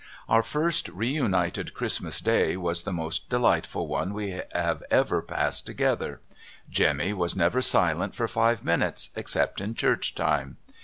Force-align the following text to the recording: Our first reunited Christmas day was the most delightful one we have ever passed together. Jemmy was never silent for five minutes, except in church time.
Our 0.27 0.41
first 0.41 0.87
reunited 0.89 1.75
Christmas 1.75 2.21
day 2.21 2.57
was 2.57 2.81
the 2.81 2.91
most 2.91 3.29
delightful 3.29 3.85
one 3.87 4.15
we 4.15 4.41
have 4.51 4.81
ever 4.89 5.21
passed 5.21 5.67
together. 5.67 6.21
Jemmy 6.71 7.13
was 7.13 7.35
never 7.35 7.61
silent 7.61 8.15
for 8.15 8.27
five 8.27 8.65
minutes, 8.65 9.11
except 9.15 9.61
in 9.61 9.75
church 9.75 10.15
time. 10.15 10.57